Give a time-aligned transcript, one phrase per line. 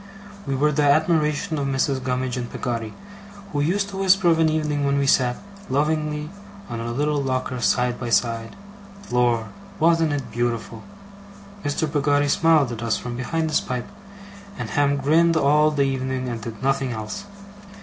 [0.47, 2.01] We were the admiration of Mrs.
[2.03, 2.95] Gummidge and Peggotty,
[3.53, 5.35] who used to whisper of an evening when we sat,
[5.69, 6.31] lovingly,
[6.71, 8.55] on our little locker side by side,
[9.11, 9.49] 'Lor!
[9.79, 10.81] wasn't it beautiful!'
[11.63, 11.85] Mr.
[11.87, 13.89] Peggotty smiled at us from behind his pipe,
[14.57, 17.25] and Ham grinned all the evening and did nothing else.